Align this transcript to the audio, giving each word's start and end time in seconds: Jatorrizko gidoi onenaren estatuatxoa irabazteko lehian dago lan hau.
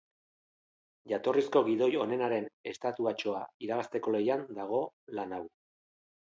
Jatorrizko 1.11 1.61
gidoi 1.67 1.89
onenaren 2.05 2.47
estatuatxoa 2.71 3.43
irabazteko 3.67 4.15
lehian 4.17 4.43
dago 4.63 4.81
lan 5.21 5.39
hau. 5.39 5.45